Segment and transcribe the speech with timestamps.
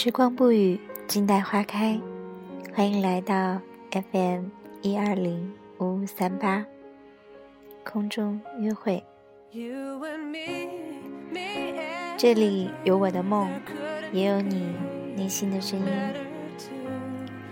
[0.00, 2.00] 时光不语，静待花开。
[2.72, 4.44] 欢迎来到 FM
[4.80, 6.64] 一二零五五三八
[7.82, 9.02] 空中约会。
[12.16, 13.50] 这里有我的梦，
[14.12, 14.68] 也有你
[15.16, 15.86] 内心的声音。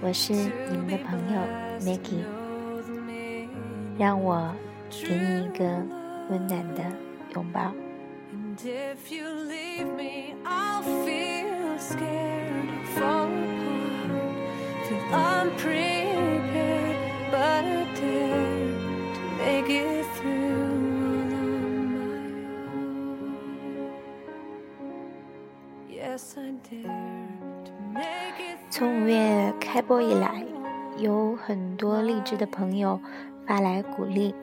[0.01, 1.41] 我是你们的朋友
[1.81, 2.23] Maggie，
[3.99, 4.55] 让我
[4.89, 5.65] 给你一个
[6.31, 6.85] 温暖的
[7.35, 7.75] 拥抱。
[8.33, 11.36] And if you leave me, I'll feel
[11.87, 14.11] scared to fall apart.
[14.89, 16.99] Feel unprepared,
[17.31, 18.75] but I dare
[19.15, 22.03] to make it through all
[22.73, 22.95] on my own.
[25.89, 26.83] Yes, I dare
[27.65, 30.45] to make it 从五月开播以来，
[30.99, 33.01] 有很多励志的朋友
[33.47, 34.35] 发来鼓励。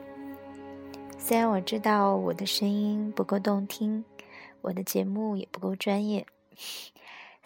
[1.18, 4.04] 虽然我知道我的声音不够动听，
[4.62, 6.26] 我的节目也不够专业，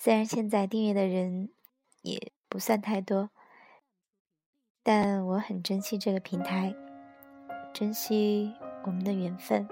[0.01, 1.49] 虽然现在订阅的人
[2.03, 3.31] 也不算太多，
[4.85, 6.73] 但我很珍惜这个平台，
[7.75, 9.69] 珍惜我们的缘分。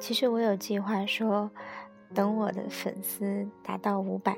[0.00, 1.52] 其实我有计划说，
[2.12, 4.36] 等我的粉丝达到五百，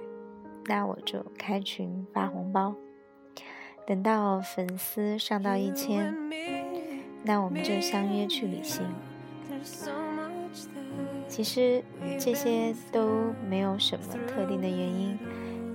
[0.67, 2.75] 那我就开群发红包；
[3.87, 6.15] 等到粉丝上到一千，
[7.25, 8.85] 那我们就相约去旅行。
[11.33, 11.83] 其实
[12.21, 15.19] 这些都没有什么特定的原因，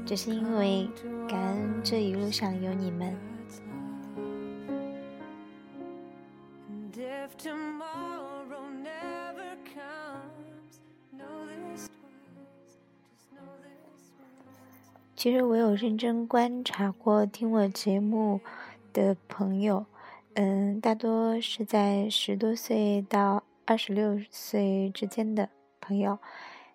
[0.06, 0.88] 只是因为
[1.28, 3.18] 感恩这一路上有你们。
[15.16, 18.40] 其实我有认真观察过听我节目
[18.94, 19.88] 的朋友，
[20.36, 26.18] 嗯，大多是在十多岁到二十六岁之间的朋友。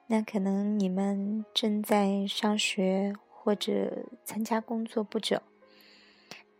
[0.06, 5.40] 那可能你们正在上学或者参加工作不久。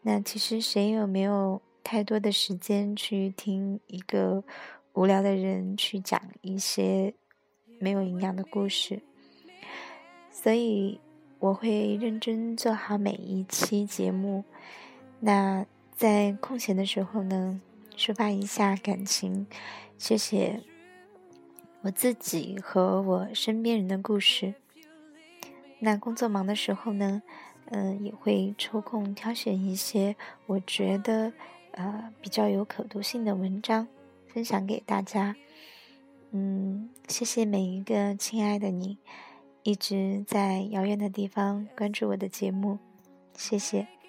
[0.00, 4.42] 那其实谁有没有太多的时间去听一个
[4.94, 7.15] 无聊的人去讲一些
[7.78, 9.00] 没有营养的故事？
[10.31, 10.98] 所以
[11.38, 14.44] 我会认真做好每一期节目。
[15.21, 17.60] 那在空闲的时候呢，
[17.97, 19.47] 抒发一下感情，
[19.98, 20.62] 写写
[21.82, 24.54] 我自己和我身边人的故事。
[25.80, 27.22] 那工作忙的时候呢，
[27.66, 30.14] 嗯、也会抽空挑选一些
[30.47, 31.32] 我觉得
[31.72, 33.88] 呃比较有可读性的文章，
[34.28, 35.34] 分享给大家。
[36.30, 38.98] 嗯，谢谢每一个亲爱的你，
[39.64, 42.78] 一直在遥远的地方关注我的节目，
[43.36, 44.02] 谢谢。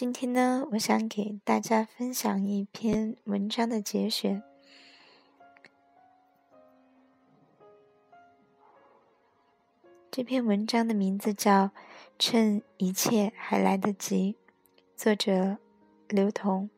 [0.00, 4.42] 今天呢，我想给大家分享一篇文章的节选。
[10.10, 11.64] 这篇文章的名字叫
[12.18, 14.32] 《趁一切还来得及》，
[14.96, 15.58] 作者
[16.08, 16.70] 刘同，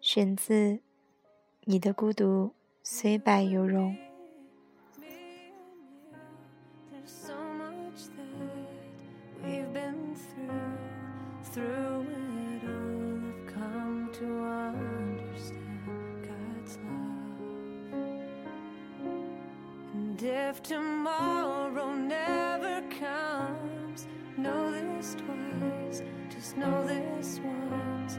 [0.00, 0.52] 选自
[1.62, 2.52] 《你的孤独
[2.82, 3.94] 虽败犹荣》。
[20.50, 28.18] If tomorrow never comes, know this twice, just know this once.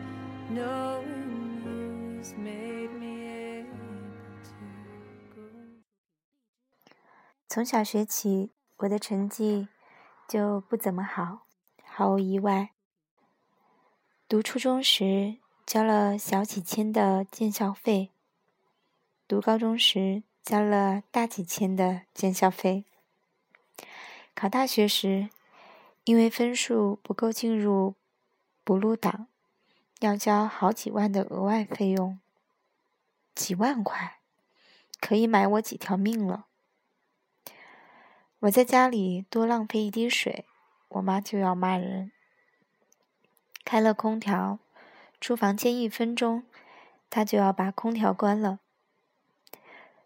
[0.50, 3.68] Knowing you has made me able
[4.44, 4.54] to
[5.36, 5.42] go.
[7.50, 9.68] 从小学起，我的成绩
[10.25, 11.48] 就不怎么好，
[11.84, 12.69] 毫无意外。
[14.30, 18.12] 读初中时交了小几千的建校费，
[19.27, 22.85] 读高中时交了大几千的建校费。
[24.33, 25.29] 考大学时，
[26.03, 27.95] 因为分数不够进入
[28.63, 29.27] 补录档，
[29.99, 32.19] 要交好几万的额外费用。
[33.35, 34.19] 几万块，
[34.99, 36.47] 可以买我几条命了。
[38.39, 40.45] 我在家里多浪费一滴水，
[40.89, 42.11] 我妈就要骂人。
[43.63, 44.59] 开了空调，
[45.19, 46.43] 出房间一分钟，
[47.09, 48.59] 她就要把空调关了。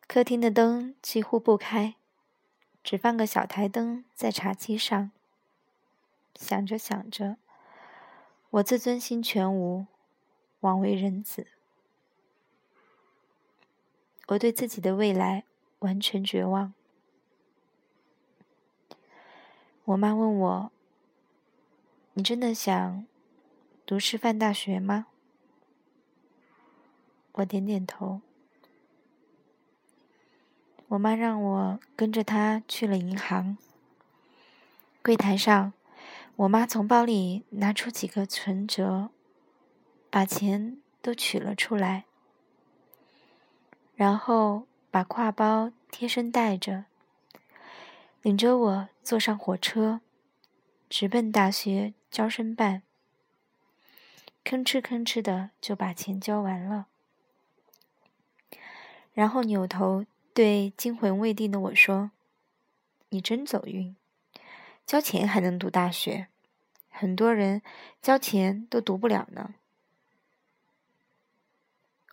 [0.07, 1.95] 客厅的灯几乎不开，
[2.83, 5.11] 只放个小台灯在茶几上。
[6.35, 7.37] 想着想着，
[8.51, 9.87] 我自尊心全无，
[10.61, 11.47] 枉为人子。
[14.27, 15.43] 我对自己的未来
[15.79, 16.73] 完全绝望。
[19.85, 20.71] 我妈问我
[22.13, 23.05] ：“你真的想
[23.85, 25.07] 读师范大学吗？”
[27.33, 28.21] 我点点头。
[30.89, 33.57] 我妈让我跟着她去了银行。
[35.01, 35.73] 柜台上，
[36.35, 39.09] 我妈从包里拿出几个存折，
[40.09, 42.05] 把钱都取了出来。
[43.95, 46.85] 然后把挎包贴身带着，
[48.21, 50.01] 领着我坐上火车，
[50.89, 52.81] 直奔大学招生办。
[54.43, 56.87] 吭哧吭哧的就把钱交完了，
[59.13, 60.05] 然后扭头
[60.35, 62.11] 对惊魂未定的我说
[63.09, 63.95] ：“你真走运，
[64.85, 66.27] 交钱还能读大学，
[66.89, 67.63] 很多人
[67.99, 69.55] 交钱都读不了呢。”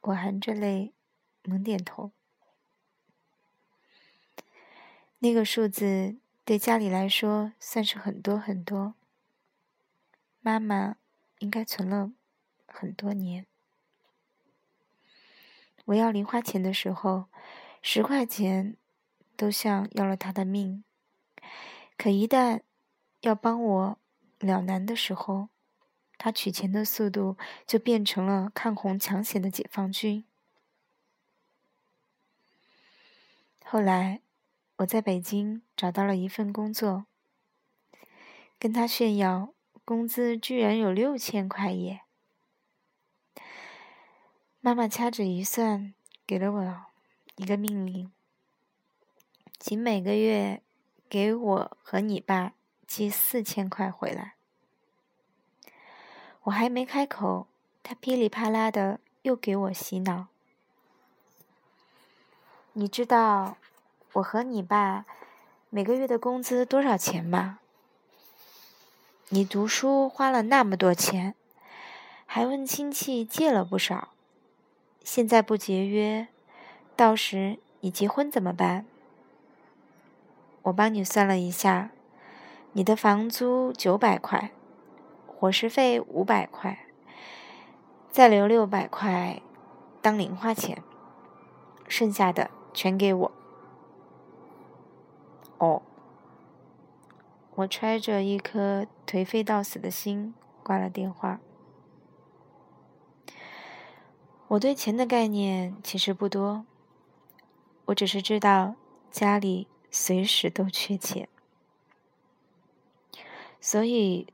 [0.00, 0.94] 我含着泪。
[1.44, 2.12] 猛点头。
[5.18, 8.94] 那个数字对家里来说算是很多很多。
[10.40, 10.94] 妈妈
[11.40, 12.12] 应该存了
[12.68, 13.44] 很多年。
[15.86, 17.24] 我要零花钱的时候，
[17.82, 18.76] 十块钱
[19.36, 20.84] 都像要了他的命。
[21.98, 22.62] 可一旦
[23.20, 23.98] 要帮我
[24.38, 25.48] 了难的时候，
[26.16, 27.36] 他取钱的速度
[27.66, 30.24] 就变成了抗洪抢险的解放军。
[33.64, 34.20] 后来，
[34.76, 37.06] 我在北京找到了一份工作，
[38.58, 42.02] 跟他炫耀工资居然有六千块耶！
[44.60, 45.94] 妈妈掐指一算，
[46.26, 46.91] 给了我
[47.42, 48.08] 一个命令，
[49.58, 50.62] 请每个月
[51.08, 52.52] 给我和你爸
[52.86, 54.34] 寄四千块回来。
[56.44, 57.48] 我还没开口，
[57.82, 60.28] 他噼里啪啦的又给我洗脑。
[62.74, 63.56] 你知道
[64.12, 65.04] 我和你爸
[65.68, 67.58] 每个月的工资多少钱吗？
[69.30, 71.34] 你读书花了那么多钱，
[72.24, 74.10] 还问亲戚借了不少，
[75.02, 76.28] 现在不节约，
[77.02, 78.86] 到时你结婚怎么办？
[80.62, 81.90] 我帮你算了一下，
[82.74, 84.52] 你的房租九百块，
[85.26, 86.86] 伙食费五百块，
[88.08, 89.42] 再留六百块
[90.00, 90.80] 当零花钱，
[91.88, 92.52] 剩下的。
[92.72, 93.32] 全给我。
[95.58, 95.82] 哦，
[97.56, 101.40] 我揣着一颗颓废到死的心挂了电话。
[104.46, 106.64] 我对钱的概念其实不多，
[107.86, 108.76] 我只是知道
[109.10, 111.28] 家里随时都缺钱，
[113.60, 114.26] 所以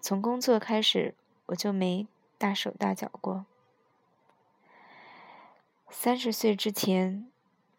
[0.00, 1.14] 从工作开始
[1.46, 2.06] 我就没
[2.38, 3.46] 大手大脚过。
[5.90, 7.28] 三十岁之前。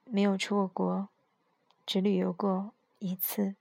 [0.06, 1.10] 没有出过国，
[1.88, 3.56] 只旅游过一次。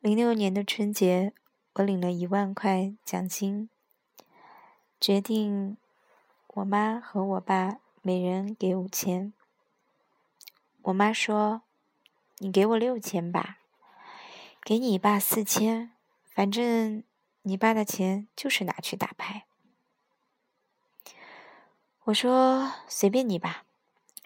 [0.00, 1.34] 零六年的春节，
[1.74, 3.68] 我领了一万块奖金，
[4.98, 5.76] 决定
[6.58, 9.32] 我妈和我爸每人给五千。
[10.82, 11.62] 我妈说
[12.38, 13.58] ：“你给我六千吧，
[14.64, 15.92] 给你爸四千，
[16.34, 17.04] 反正
[17.42, 19.46] 你爸的钱就是拿去打牌。”
[22.06, 23.64] 我说随便你吧，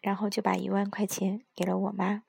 [0.00, 2.22] 然后就把一万块钱给了我妈，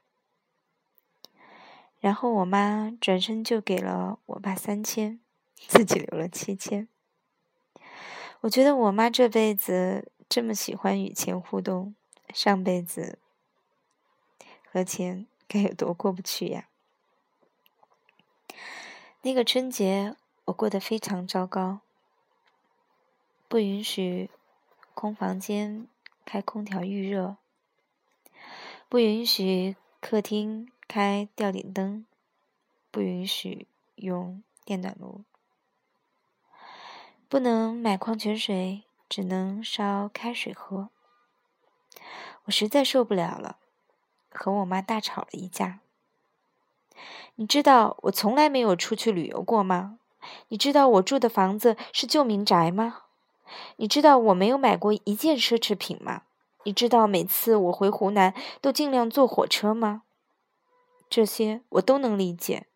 [2.01, 5.21] 然后我妈转身就给了我爸三千，
[5.55, 6.89] 自己留了七千。
[8.43, 11.95] 我觉得我妈这辈子这么喜欢与钱互动，
[12.33, 13.19] 上辈子
[14.71, 16.67] 和钱该有多过不去呀？
[19.21, 21.81] 那个春节我过得非常糟糕，
[23.47, 24.29] 不允许。
[24.95, 25.87] 空房间
[26.23, 27.37] 开空调预热，
[28.87, 32.05] 不允许客厅开吊顶灯，
[32.91, 35.23] 不允许用电暖炉，
[37.33, 40.89] 不能买矿泉水，只能烧开水喝。
[42.45, 43.57] 我实在受不了了，
[44.29, 45.79] 和我妈大吵了一架。
[47.33, 49.97] 你知道我从来没有出去旅游过吗？
[50.49, 53.05] 你知道我住的房子是旧民宅吗？
[53.77, 56.21] 你知道我没有买过一件奢侈品吗？
[56.65, 60.03] 你知道每次我回湖南都尽量坐火车吗？
[61.09, 62.67] 这些我都能理解，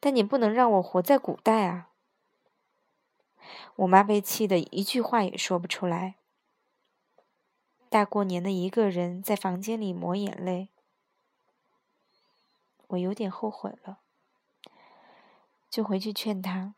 [0.00, 1.88] 但你不能让我活在古代啊！
[3.76, 6.16] 我妈被气得一句话也说不出来。
[7.88, 10.68] 大过年的一个人在房间里抹眼泪，
[12.88, 13.98] 我有点后悔了，
[15.70, 16.74] 就回去劝她。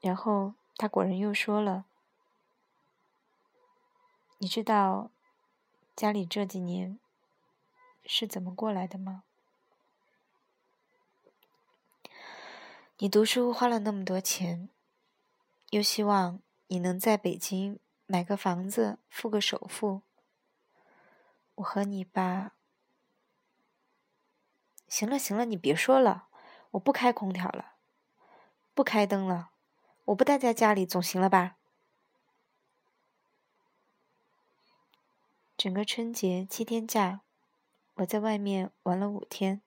[0.00, 1.86] 然后她果然又说了。
[4.38, 5.10] 你知道
[5.94, 6.98] 家里这几年
[8.04, 9.24] 是怎么过来的吗？
[12.98, 14.68] 你读书花了那么多钱，
[15.76, 20.00] 又希望你能在北京买个房子，付个首付。
[21.56, 22.52] 我和你爸……
[24.88, 26.28] 行了行了，你别说了，
[26.70, 27.74] 我不开空调了，
[28.72, 29.50] 不开灯了，
[30.06, 31.58] 我不待在家里总行了吧？
[35.58, 37.20] 整个春节七天假，
[37.96, 39.60] 我在外面玩了五天。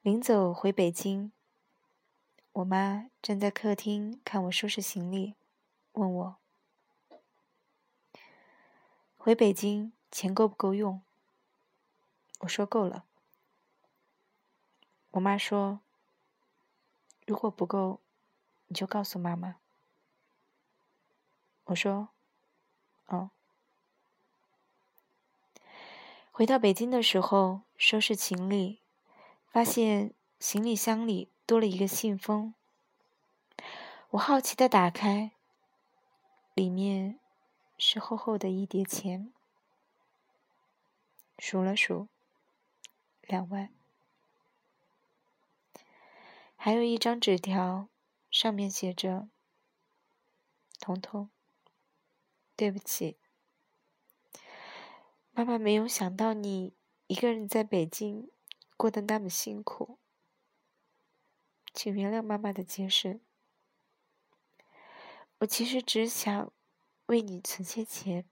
[0.00, 1.30] 临走回北京，
[2.52, 5.34] 我妈站在客厅看我收拾行李，
[5.92, 6.36] 问我
[9.16, 11.00] ：“回北京钱够不够用？”
[12.40, 13.06] 我说：“够了。”
[15.12, 15.80] 我妈说
[17.26, 18.00] ：“如果不够，
[18.66, 19.56] 你就告诉妈妈。”
[21.64, 22.10] 我说
[23.08, 23.30] ：“哦。”
[26.30, 28.80] 回到北京的时候，收拾行李，
[29.50, 32.54] 发现行李箱里多了一个信封。
[34.10, 35.32] 我好奇的打开，
[36.54, 37.18] 里面
[37.78, 39.32] 是厚厚的一叠钱，
[41.38, 42.08] 数了数，
[43.22, 43.72] 两万。
[46.56, 47.88] 还有一张纸条，
[48.30, 49.28] 上面写着
[50.78, 51.28] ：“彤彤，
[52.54, 53.16] 对不起。”
[55.32, 56.74] 妈妈没有想到你
[57.06, 58.30] 一个人在北京
[58.76, 59.98] 过得那么辛苦，
[61.74, 63.20] 请原谅妈妈的解释。
[65.38, 66.52] 我其实只想
[67.06, 68.24] 为你存些钱，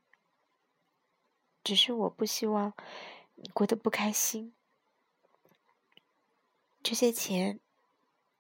[1.65, 2.75] 只是我不希望
[3.35, 4.55] 你过得不开心。
[6.83, 7.61] 这些钱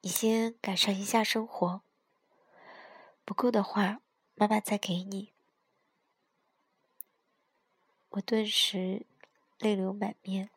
[0.02, 1.82] 你先改善一下生活，
[3.24, 4.00] 不够的话，
[4.34, 5.32] 妈妈再给你。
[8.10, 9.04] 我顿时
[9.58, 10.50] 泪流满面，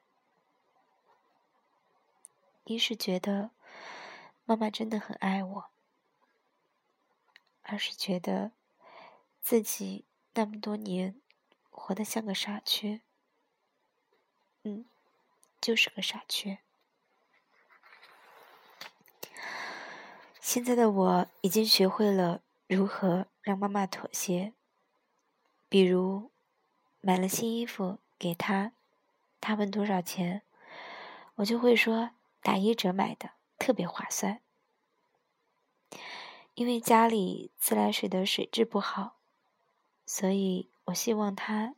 [2.64, 3.52] 一是觉得
[4.46, 5.70] 妈妈真的很爱我，
[7.62, 8.52] 而是觉得
[9.42, 11.22] 自己那么多年
[11.70, 13.02] 活得像个傻缺，
[14.64, 14.86] 嗯，
[15.60, 16.60] 就是个傻缺。
[20.40, 24.54] 现在的我已经学会了如何让妈妈妥协，
[25.68, 26.32] 比如。
[27.06, 28.72] 买了新衣服给她，
[29.42, 30.42] 她问多少钱，
[31.36, 33.32] 我就会说打一折买的，
[33.64, 34.42] 特别划算。
[36.54, 39.16] 因为家里自来水的水质不好，
[40.06, 41.74] 所以我希望他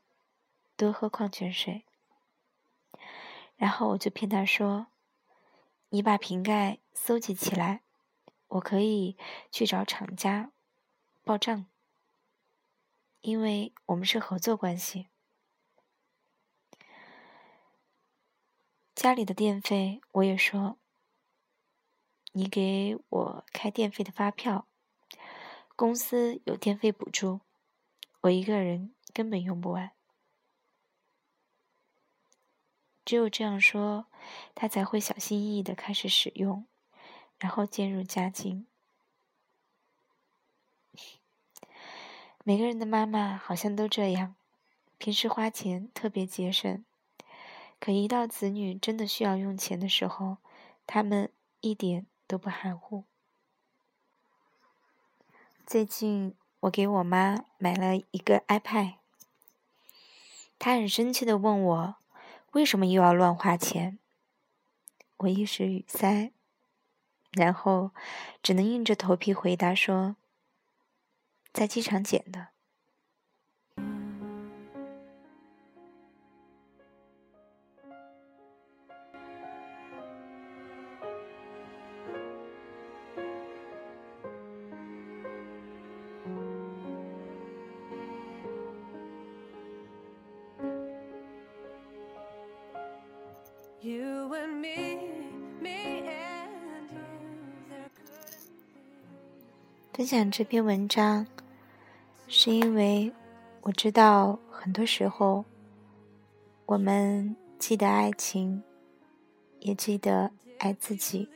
[0.75, 1.85] 多喝矿泉水。
[3.55, 4.87] 然后我就骗他说
[5.89, 7.83] ：“你把瓶盖搜集起来，
[8.47, 9.15] 我可以
[9.51, 10.51] 去找厂家
[11.23, 11.67] 报账，
[13.21, 15.09] 因为我们是合作关系。”
[18.95, 20.79] 家里的电费，我也说，
[22.37, 24.67] 你给我开电费的发票，
[25.77, 27.39] 公司有电费补助，
[28.23, 29.91] 我一个人根本用不完。
[33.05, 34.07] 只有这样说，
[34.53, 36.65] 他才会小心翼翼的开始使用，
[37.39, 38.67] 然后渐入佳境。
[42.43, 44.35] 每个人的妈妈好像都这样，
[44.97, 46.83] 平时花钱特别节省。
[47.79, 50.39] 可一到子女真的需要用钱的时候，
[50.85, 53.03] 他们一点都不含糊。
[55.65, 58.95] 最近我给我妈买了一个 iPad，
[60.57, 61.95] 她很生气的问我，
[62.51, 63.99] 为什么又要乱花钱？
[65.17, 66.31] 我一时语塞，
[67.31, 67.91] 然后
[68.43, 70.15] 只能硬着头皮回答说，
[71.53, 72.54] 在机场捡的。
[99.93, 101.25] 分享这篇文章，
[102.27, 103.11] 是因为
[103.61, 105.45] 我知道很多时候，
[106.65, 108.61] 我们记得爱情，
[109.61, 111.29] 也记得爱自己，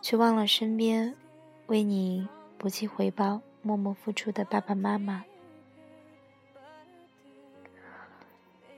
[0.00, 1.14] 却忘了身边
[1.66, 2.26] 为你
[2.56, 5.22] 不计回报、默默付出的爸爸妈妈。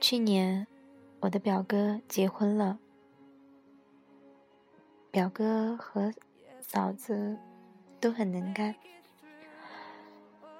[0.01, 0.67] 去年，
[1.21, 2.77] 我的表哥结婚了。
[5.11, 6.13] 表哥和
[6.61, 7.35] 嫂子
[7.99, 8.75] 都很能干，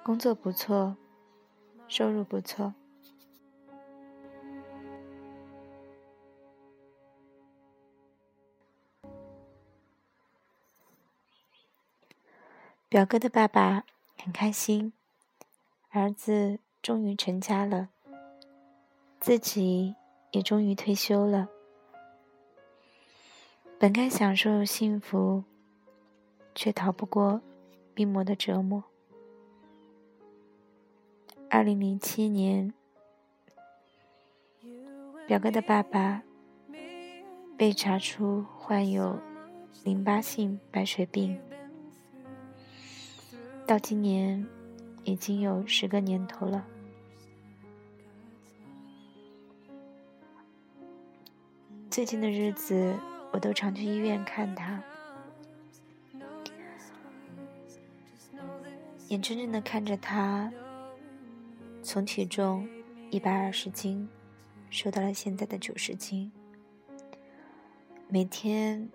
[0.02, 0.96] 工作不错，
[1.86, 2.74] 收入不错。
[12.88, 13.84] 表哥的爸爸
[14.18, 14.92] 很开心，
[15.90, 17.90] 儿子终于成家了，
[19.20, 19.94] 自己
[20.32, 21.48] 也终于退休了。
[23.80, 25.42] 本该享受幸福，
[26.54, 27.40] 却逃不过
[27.94, 28.84] 病魔的折磨。
[31.48, 32.74] 二零零七年，
[35.26, 36.22] 表哥的爸爸
[37.56, 39.18] 被查出患有
[39.82, 41.40] 淋巴性白血病，
[43.66, 44.46] 到今年
[45.04, 46.66] 已经有十个年头了。
[51.88, 52.94] 最近的日子。
[53.32, 54.82] 我都常去医院看他，
[59.08, 60.52] 眼睁睁的看着他
[61.82, 62.68] 从体重
[63.10, 64.08] 一百二十斤
[64.68, 66.30] 瘦到了现在的九十斤，
[68.08, 68.88] 每天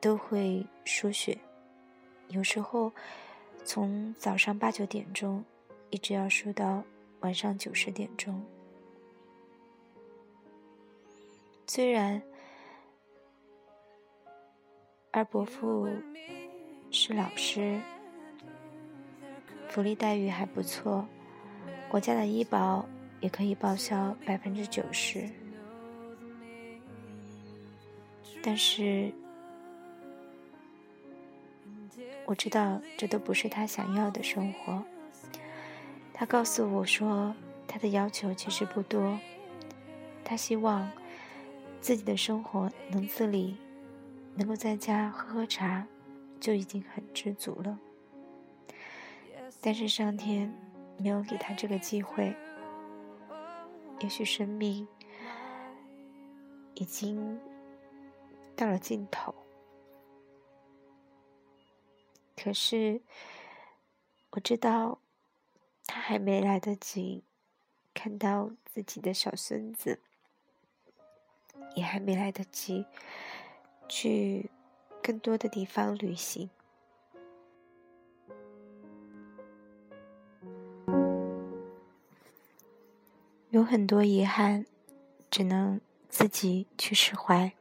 [0.00, 1.36] 都会输血，
[2.28, 2.92] 有时候
[3.64, 5.44] 从早上八九点钟
[5.90, 6.84] 一直要输到
[7.20, 8.40] 晚上九十点钟，
[11.66, 12.22] 虽然。
[15.14, 15.86] 而伯父
[16.90, 17.78] 是老师，
[19.68, 21.06] 福利待遇还不错，
[21.86, 22.86] 国家的医保
[23.20, 25.28] 也可以报销百分之九十。
[28.42, 29.12] 但是
[32.24, 34.82] 我知道这都不是他想要的生活。
[36.14, 37.34] 他告诉我说，
[37.68, 39.18] 他的要求其实不多，
[40.24, 40.90] 他希望
[41.82, 43.58] 自己的生活能自理。
[44.34, 45.86] 能够在家喝喝茶，
[46.40, 47.78] 就已经很知足了。
[49.60, 50.52] 但是上天
[50.98, 52.34] 没有给他这个机会。
[54.00, 54.88] 也许生命
[56.74, 57.40] 已经
[58.56, 59.32] 到了尽头，
[62.36, 63.00] 可是
[64.30, 64.98] 我知道
[65.86, 67.22] 他还没来得及
[67.94, 70.00] 看到自己的小孙子，
[71.76, 72.84] 也还没来得及。
[73.94, 74.48] 去
[75.02, 76.48] 更多的地方旅行，
[83.50, 84.64] 有很多遗憾，
[85.30, 85.78] 只能
[86.08, 87.52] 自己去释怀。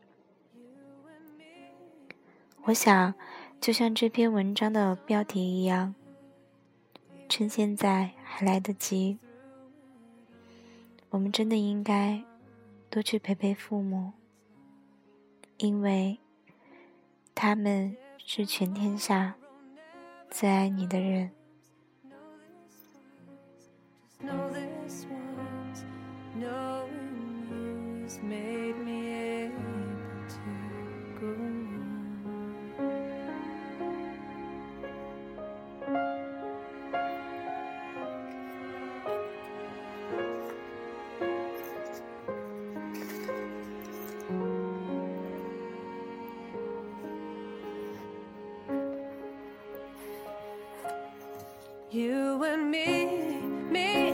[2.63, 3.13] 我想，
[3.59, 5.93] 就像这篇文章的标题一样，
[7.27, 9.19] 趁现在还来得及，
[11.09, 12.23] 我们真的应该
[12.89, 14.13] 多去陪陪父母。
[15.57, 16.17] 因为
[17.43, 19.33] 他们是全天下
[20.29, 21.31] 最爱你的人。
[51.93, 54.10] You and me, me.